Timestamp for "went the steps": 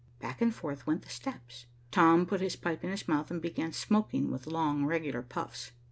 0.87-1.67